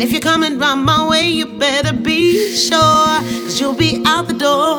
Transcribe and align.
And 0.00 0.08
if 0.08 0.12
you're 0.12 0.22
coming 0.22 0.58
round 0.58 0.86
my 0.86 1.06
way, 1.06 1.28
you 1.28 1.44
better 1.44 1.92
be 1.92 2.56
sure. 2.56 3.20
Cause 3.44 3.60
you'll 3.60 3.74
be 3.74 4.02
out 4.06 4.28
the 4.28 4.32
door. 4.32 4.78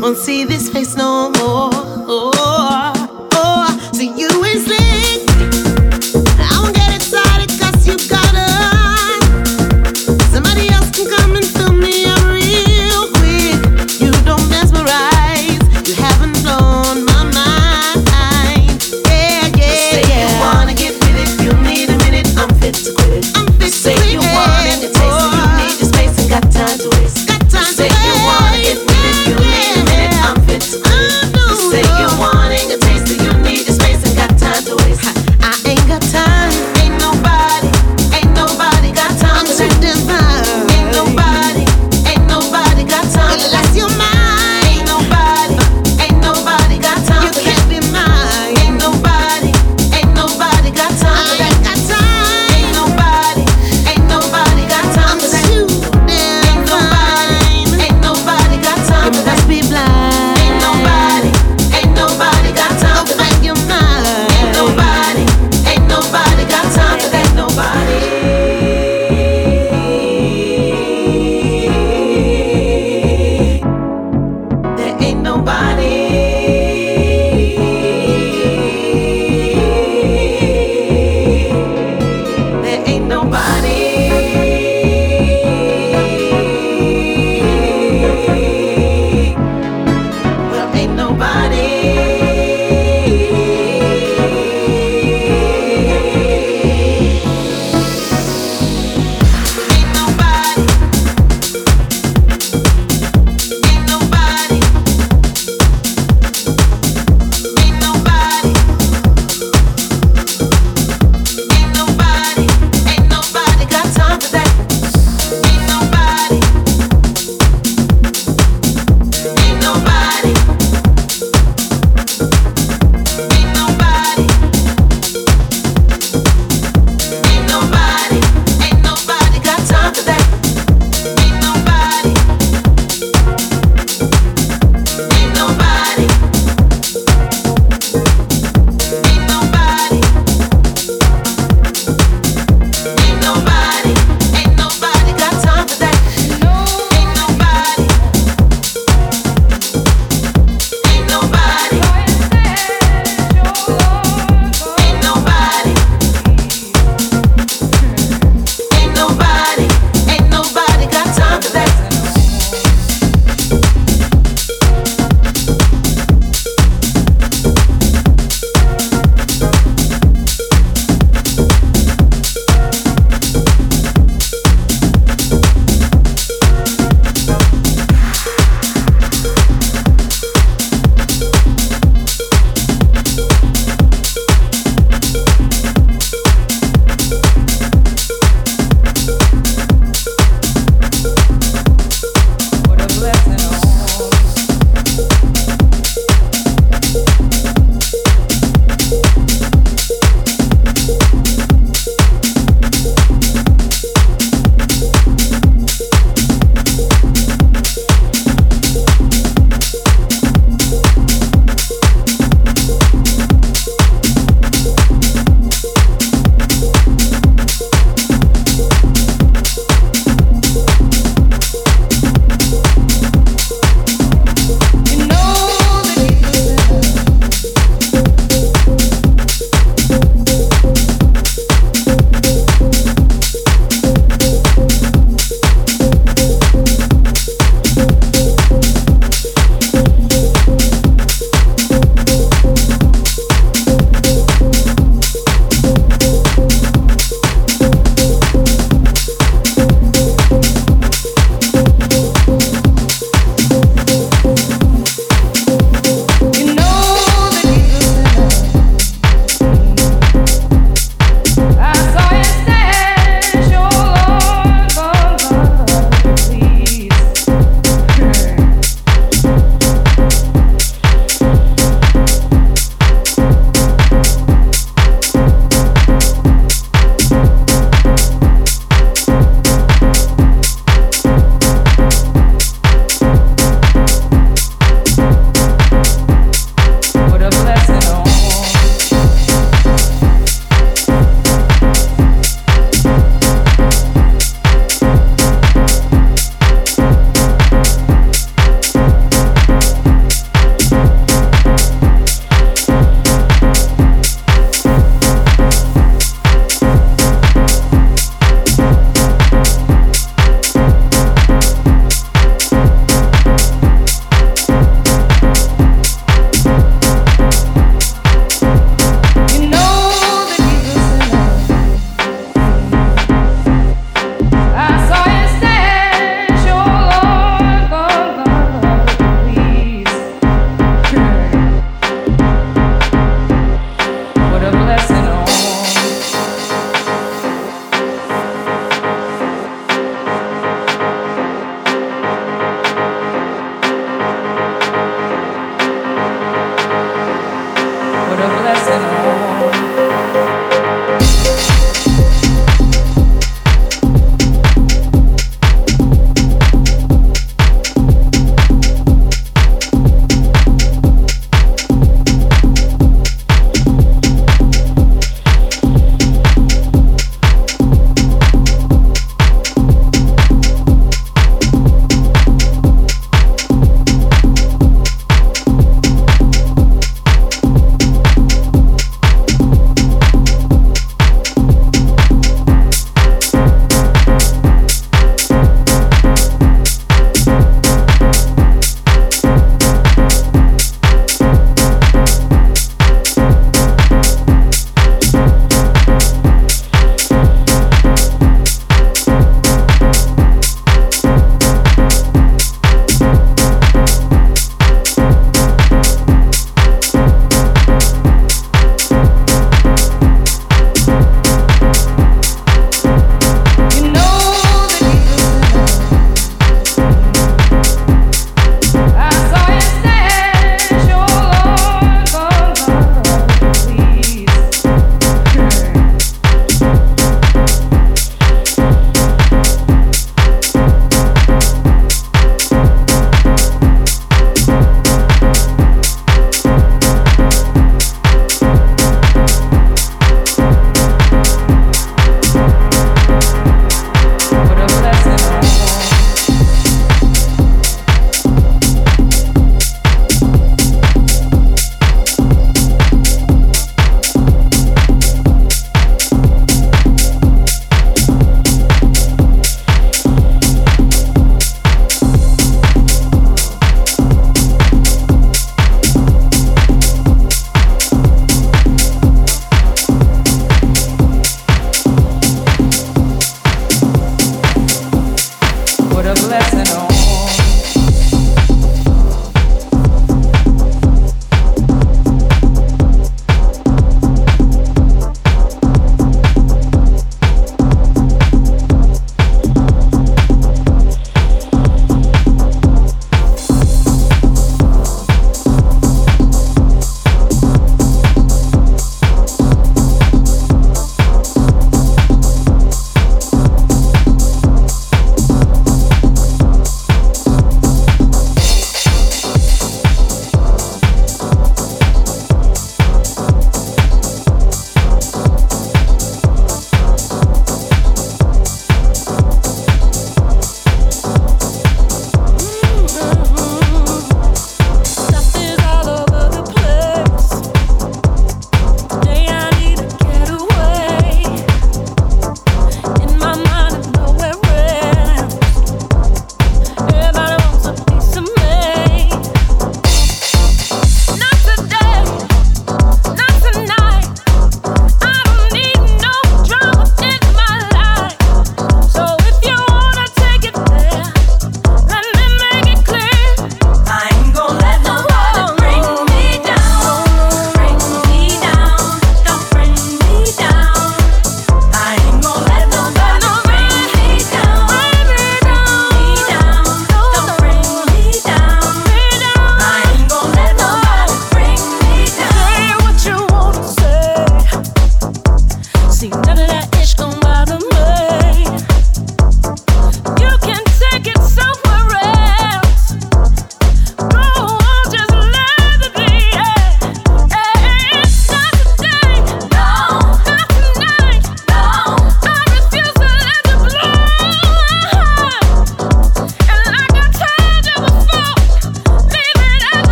Won't 0.00 0.16
see 0.16 0.44
this 0.44 0.70
face 0.70 0.96
no 0.96 1.30
more. 1.32 1.61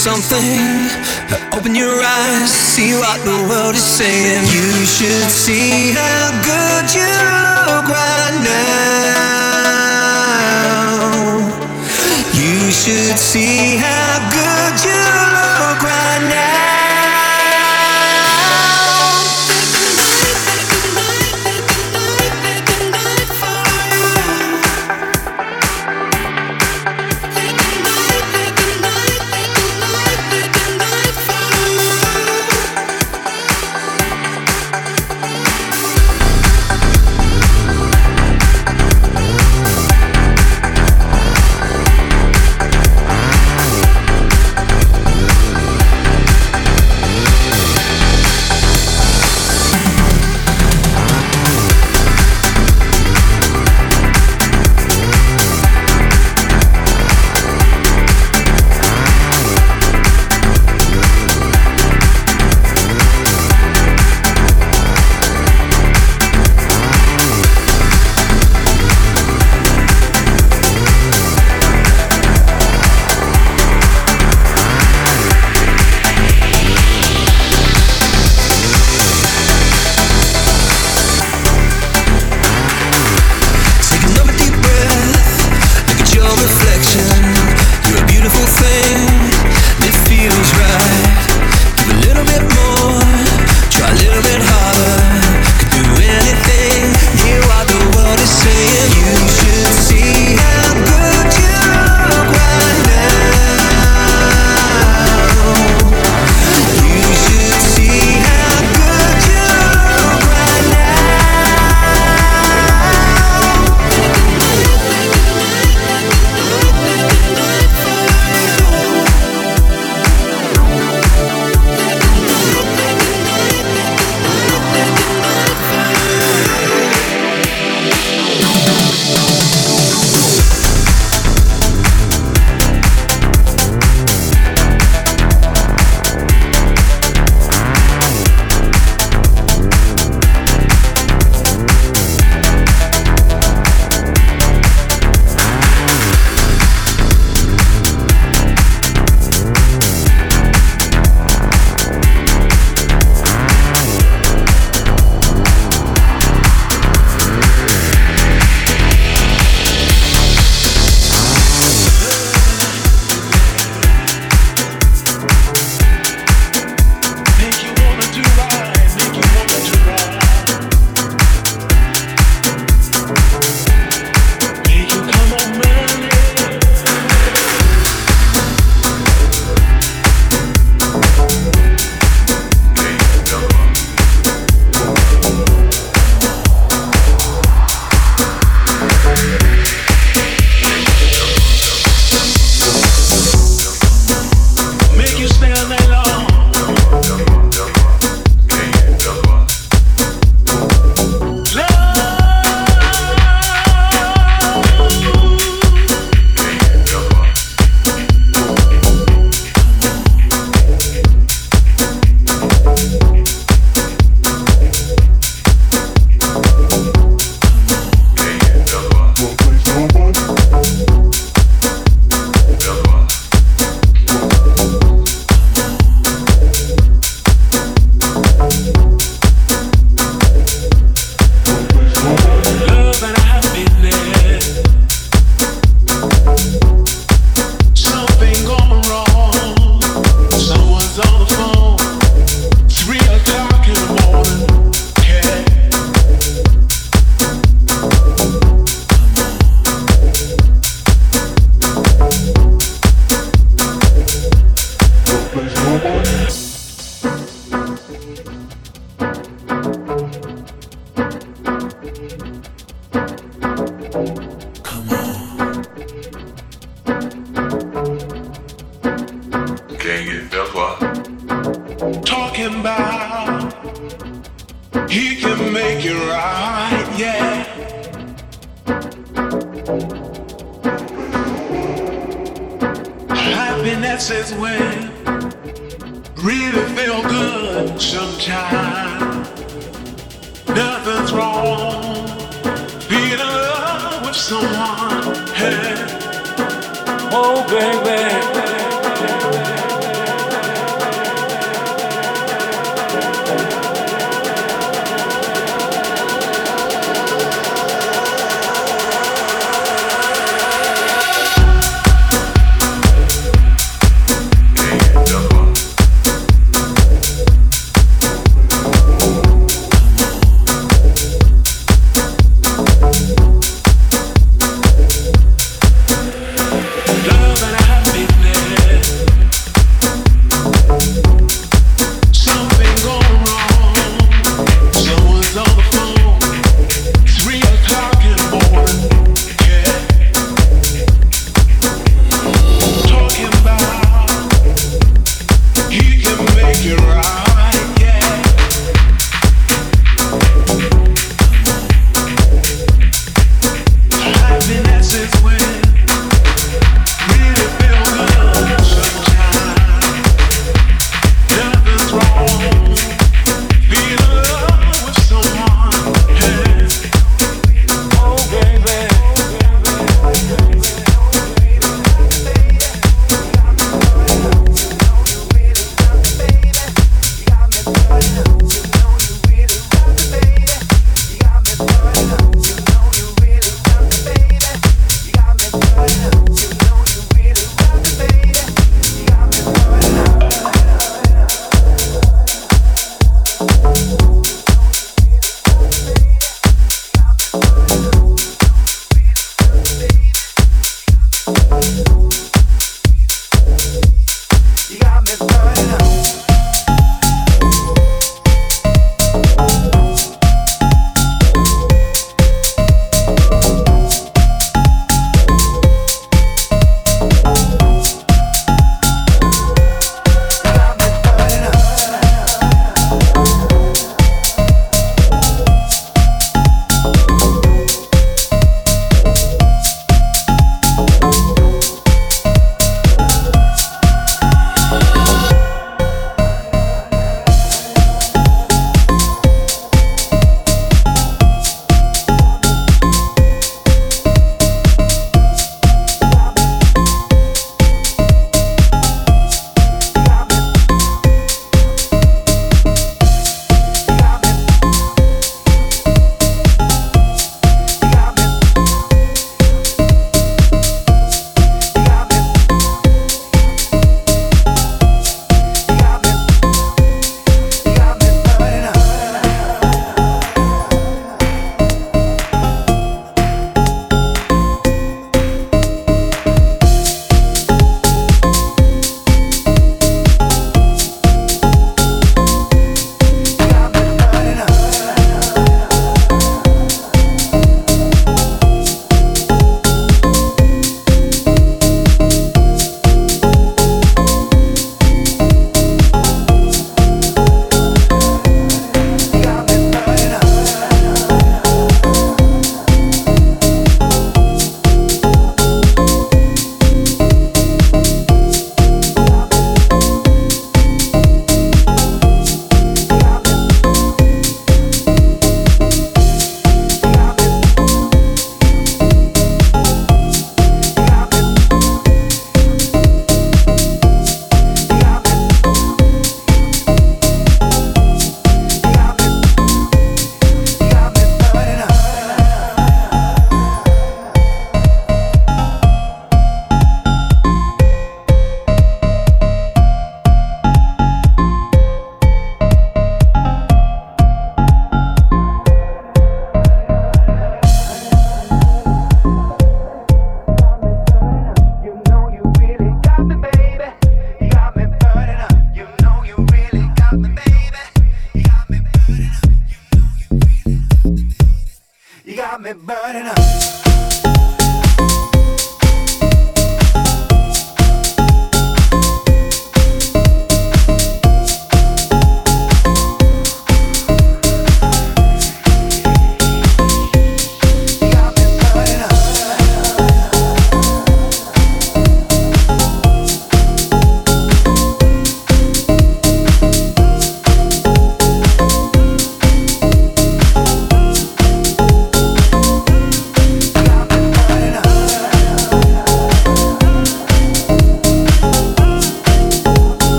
Something. 0.00 0.88
Open 1.52 1.74
your 1.74 2.00
eyes, 2.02 2.50
see 2.50 2.94
what 2.94 3.20
the 3.22 3.36
world 3.50 3.74
is 3.74 3.84
saying. 3.84 4.46
You 4.46 4.86
should 4.86 5.28
see 5.28 5.92
how 5.92 6.30
good 6.40 6.94
you 6.96 7.04
look 7.68 7.84
right 7.84 8.40
now. 8.40 8.80
You 12.32 12.72
should 12.72 13.18
see 13.18 13.76
how 13.76 14.09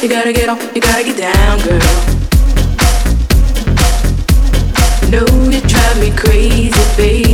You 0.00 0.08
gotta 0.08 0.32
get 0.32 0.48
up, 0.48 0.60
you 0.76 0.80
gotta 0.80 1.02
get 1.02 1.16
down, 1.16 1.58
girl. 1.58 1.80
Know 5.10 5.26
you 5.50 5.60
drive 5.62 5.98
me 6.00 6.12
crazy, 6.16 6.96
baby. 6.96 7.27